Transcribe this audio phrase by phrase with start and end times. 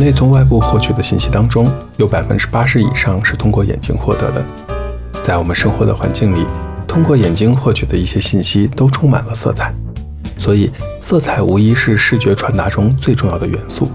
[0.00, 4.42] 人类从外部获取的信息当中，有百分之八十以上是通过眼睛获得的。
[5.22, 6.46] 在我们生活的环境里，
[6.88, 9.74] 通过眼睛获取的一些信息都充满了色彩，
[10.38, 10.70] 所以
[11.02, 13.90] 色彩无疑是视觉传达中最重要的元素。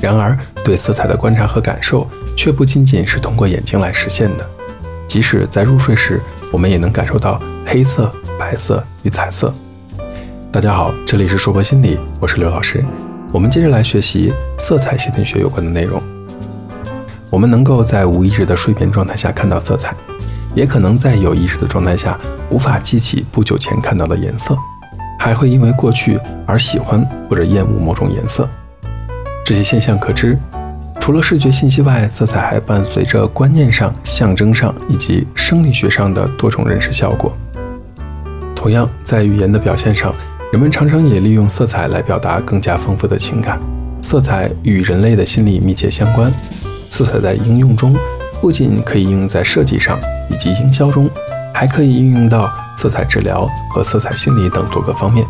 [0.00, 0.34] 然而，
[0.64, 4.46] 对色彩的观察和感受却不仅仅是通过眼睛来实现的。
[5.06, 9.52] 即使在入睡时，我们也能感受到黑色、白色与彩色。
[10.50, 12.82] 大家好，这里是说博心理，我是刘老师。
[13.34, 16.00] 我们接着来学习色彩心理学有关的内容。
[17.30, 19.92] 我们能够在无意识的睡眠状态下看到色彩，
[20.54, 22.16] 也可能在有意识的状态下
[22.48, 24.56] 无法记起不久前看到的颜色，
[25.18, 26.16] 还会因为过去
[26.46, 28.48] 而喜欢或者厌恶某种颜色。
[29.44, 30.38] 这些现象可知，
[31.00, 37.36] 除了视觉信息外，色彩还伴随着观念上、象征上以及生理学上的多种认识效果。
[38.54, 40.14] 同样，在语言的表现上。
[40.54, 43.60] 人们常常也利用色彩来表达更加丰富的情感。
[44.00, 46.32] 色彩与人类的心理密切相关。
[46.88, 47.92] 色彩在应用中
[48.40, 49.98] 不仅可以应用在设计上
[50.30, 51.10] 以及营销中，
[51.52, 55.26] 还可以应用到色彩治疗和色彩心理等多个方面。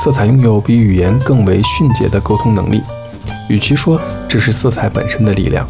[0.00, 2.82] 色彩拥有比语言更为迅捷的沟通能力。
[3.48, 5.68] 与其说这是色彩本身的力量，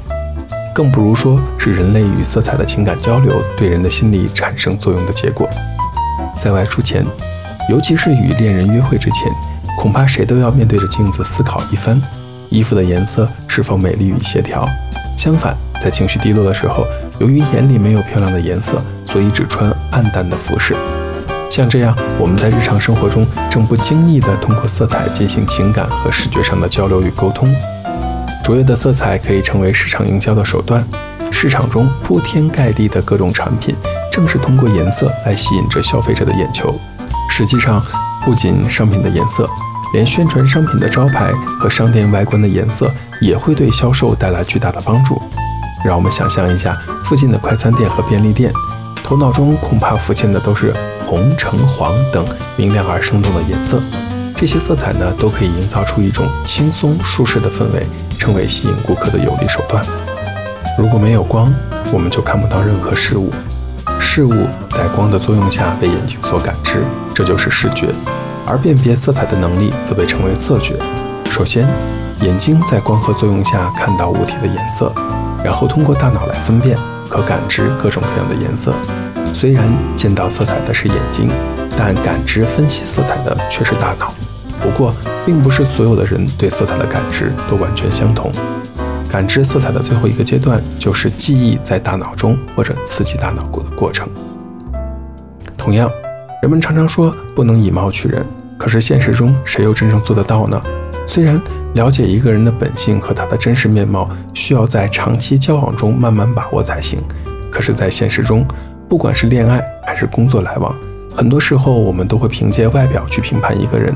[0.75, 5.47] 更不如说是人类与色彩的情感交流对人的心理产生作用的结果。
[6.41, 7.05] 在外出前。
[7.69, 9.31] 尤其是与恋人约会之前，
[9.79, 12.01] 恐怕谁都要面对着镜子思考一番，
[12.49, 14.67] 衣服的颜色是否美丽与协调。
[15.19, 16.87] 相反，在情绪低落的时候，
[17.19, 20.75] 由于眼里没有漂亮的颜色，所以只穿暗淡的服饰。
[21.51, 27.55] 像这样，我们在日常生活中正不经意地通过色彩进行情感和视觉上的交流与沟通。
[28.43, 30.83] 卓越的色彩可以成为市场营销的手段，
[31.31, 33.75] 市场中铺天盖地的各种产品，
[34.11, 36.75] 正是通过颜色来吸引着消费者的眼球。
[37.39, 37.81] 实际上，
[38.25, 39.49] 不仅商品的颜色，
[39.95, 45.23] 连宣传商品的招牌和商店外观的颜色也会对销售带来巨大的帮助。
[45.85, 48.53] 让我们想象一下附近的快餐店和便利店，
[49.05, 50.75] 头脑中恐怕浮现的都是
[51.07, 52.27] 红、橙、黄等
[52.57, 53.81] 明亮而生动的颜色。
[54.35, 57.87] 这些色彩呢，都可以营造出一种轻松舒适的氛围，
[58.19, 59.87] 成为吸引顾客的有力手段。
[60.77, 61.55] 如果没有光，
[61.93, 63.33] 我们就看不到任何事物。
[64.01, 67.89] 事物在光的作用下被眼睛所感知，这就是视觉；
[68.47, 70.77] 而辨别色彩的能力则被称为色觉。
[71.29, 71.69] 首先，
[72.21, 74.93] 眼睛在光合作用下看到物体的颜色，
[75.43, 76.79] 然后通过大脑来分辨，
[77.09, 78.73] 可感知各种各样的颜色。
[79.35, 81.29] 虽然见到色彩的是眼睛，
[81.77, 84.15] 但感知分析色彩的却是大脑。
[84.61, 84.95] 不过，
[85.27, 88.31] 并不是所有的人对色彩的感知都完全相同。
[89.09, 94.09] 感知色彩的最后一个阶段，就是记忆在大脑中或者刺激大脑过的过程。
[95.59, 95.91] 同样，
[96.41, 98.25] 人们常常说不能以貌取人，
[98.57, 100.63] 可是现实中谁又真正做得到呢？
[101.07, 101.39] 虽然
[101.75, 107.01] 了解一个人的本性和他的真实面貌需要在长期交往中慢慢把握才行，
[107.51, 108.47] 可是，在现实中，
[108.89, 110.75] 不管是恋爱还是工作来往，
[111.15, 113.95] 很多时候我们都会凭借外表去评判一个人。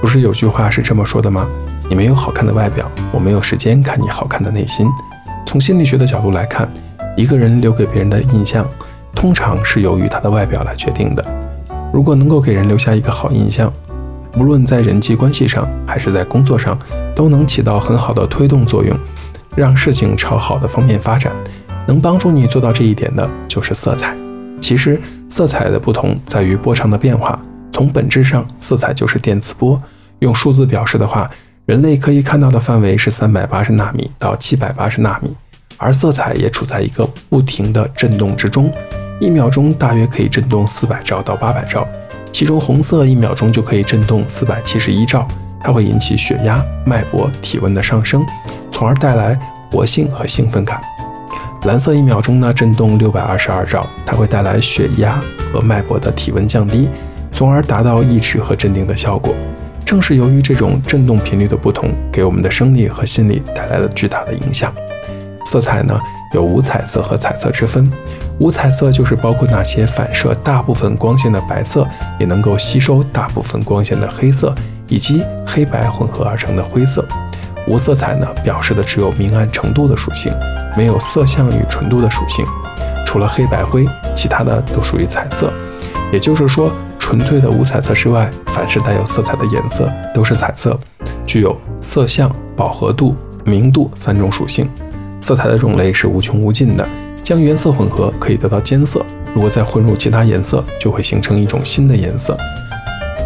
[0.00, 1.48] 不是有句话是这么说的吗？
[1.88, 4.86] 你没有好看的外表，我没有时间看你好看的内心。
[5.46, 6.68] 从心理学的角度来看，
[7.16, 8.66] 一个人留给别人的印象，
[9.18, 11.24] 通常是由于他的外表来决定的。
[11.92, 13.72] 如果能够给人留下一个好印象，
[14.36, 16.78] 无论在人际关系上还是在工作上，
[17.16, 18.96] 都能起到很好的推动作用，
[19.56, 21.32] 让事情朝好的方面发展。
[21.84, 24.14] 能帮助你做到这一点的，就是色彩。
[24.60, 27.36] 其实，色彩的不同在于波长的变化。
[27.72, 29.82] 从本质上，色彩就是电磁波。
[30.20, 31.28] 用数字表示的话。
[31.66, 35.30] 人类可以看到的范围是三百八十纳米到七百八十纳米，
[35.76, 38.72] 而色彩也处在一个不停的震动之中，
[39.20, 41.86] 一秒钟大约可以震动四百兆到八百兆，
[42.30, 45.26] 其中红色一秒钟就可以震动四百七十一兆，
[45.60, 48.24] 它会引起血压、脉搏、体温的上升，
[48.70, 49.36] 从而带来
[49.72, 50.80] 活性和兴奋感。
[51.64, 55.20] 蓝色一秒钟呢震动六百二十二兆，它会带来血压
[55.52, 56.88] 和脉搏的体温降低，
[57.32, 59.34] 从而达到抑制和镇定的效果。
[59.84, 64.72] 正是由于这种震动频率的不同，给我们的生理和心理带来了巨大的影响。
[65.48, 65.98] 色彩呢，
[66.34, 67.90] 有无彩色和彩色之分。
[68.38, 71.86] 无彩色就是包括那些反射大部分光线的白色，
[72.20, 74.54] 也能够吸收大部分光线的黑色，
[74.88, 77.02] 以及黑白混合而成的灰色。
[77.66, 80.30] 无色彩呢，表示的只有明暗程度的属性，
[80.76, 82.44] 没有色相与纯度的属性。
[83.06, 85.50] 除了黑白灰，其他的都属于彩色。
[86.12, 86.70] 也就是说。
[87.00, 90.78] 纯粹的无彩色之外，凡是带有色彩的颜色都是彩色，
[91.24, 93.16] 具有色相、饱和度、
[93.46, 94.68] 明度三种属性。
[95.20, 96.88] 色彩的种类是无穷无尽的，
[97.22, 99.04] 将原色混合可以得到间色，
[99.34, 102.36] 如果再混入其他颜色，就会形成一种新的颜色。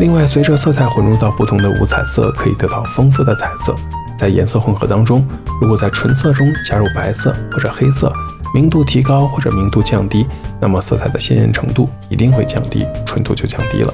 [0.00, 3.74] 另外，随着色彩混入到不同的五彩色，可以得到丰富的彩色。
[4.16, 5.26] 在颜色混合当中，
[5.60, 8.12] 如果在纯色中加入白色或者黑色，
[8.54, 10.26] 明度提高或者明度降低，
[10.60, 13.92] 那么色彩的鲜艳程度一定会降低，纯度就降低了。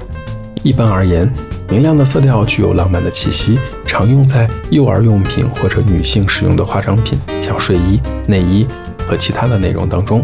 [0.63, 1.31] 一般而言，
[1.69, 8.67] 明亮的色调具有浪漫的气息，常用在幼儿用品或者女性使用的化妆品，像睡衣、内衣
[9.09, 10.23] 和其他的内容当中。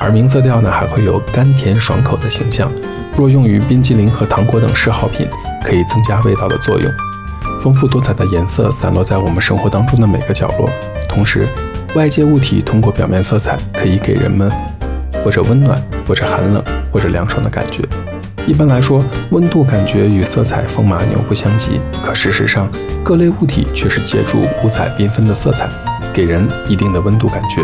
[0.00, 2.68] 而明色调呢，还会有甘甜爽口的形象，
[3.16, 5.26] 若用于冰激凌和糖果等嗜好品，
[5.64, 6.92] 可以增加味道的作用。
[7.62, 10.68] 丰富多彩的颜色散落在我们生活当中的每个角落，
[11.08, 11.46] 同时，
[11.94, 14.50] 外界物体通过表面色彩可以给人们
[15.24, 16.62] 或者温暖，或者寒冷，
[16.92, 17.82] 或者凉爽的感觉。
[18.46, 22.68] 一般来说，温度感觉与色彩风马牛不相及，可事实上，
[23.02, 25.68] 各类物体却是借助五彩缤纷的色彩，
[26.12, 27.62] 给人一定的温度感觉。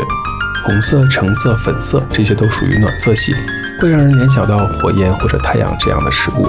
[0.64, 3.32] 红色、橙色、粉色这些都属于暖色系，
[3.80, 6.48] 会让人联想到火焰或者太阳这样的事物。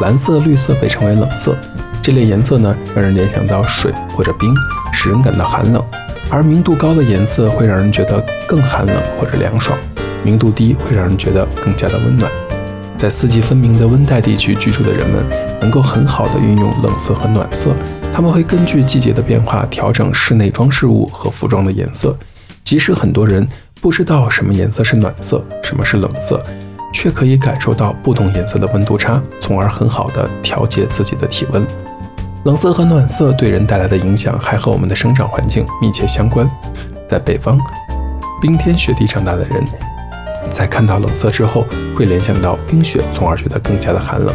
[0.00, 1.56] 蓝色、绿色被称为冷色，
[2.00, 4.54] 这类颜色呢，让人联想到水或者冰，
[4.92, 5.84] 使人感到寒冷。
[6.30, 9.76] 而明度高的颜色会让人觉得更寒冷或者凉爽，
[10.22, 12.30] 明度低会让人觉得更加的温暖。
[13.02, 15.26] 在四季分明的温带地区居住的人们，
[15.60, 17.74] 能够很好的运用冷色和暖色。
[18.12, 22.16] 他们会根据季节的变化调整室内装饰物和服装的颜色。
[22.62, 23.44] 即使很多人
[23.80, 26.40] 不知道什么颜色是暖色，什么是冷色，
[26.92, 31.66] 却可以感受到不同颜色的温度差，从而很好的调节自己的体温。
[32.44, 36.48] 冷色和暖色对人带来的影响还和我们的生长环境密切相关。
[37.08, 37.58] 在北方，
[38.40, 39.91] 冰天雪地长大的人。
[40.50, 41.66] 在看到冷色之后，
[41.96, 44.34] 会联想到冰雪，从而觉得更加的寒冷；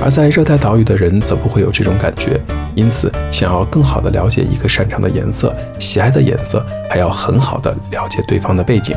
[0.00, 2.40] 而在热带岛屿的人则不会有这种感觉。
[2.74, 8.96] 因此，想要更好的了解一个擅长的颜色、喜爱的颜色，还要很好的了解对方的背景。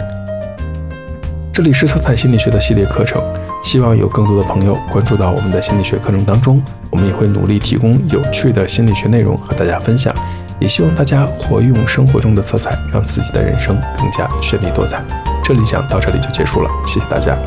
[1.52, 3.22] 这里是色彩心理学的系列课程，
[3.64, 6.62] 希望有更多的朋友关注到我们的心理学课程当中。
[6.90, 10.16] 我们也会努力提供有趣的心理学内容和大家分享，
[10.60, 15.04] 也希望大家活用生活中的色彩，让自己的人生更加绚丽多彩。
[15.48, 17.38] 这里讲到这里就结束了，谢谢大家。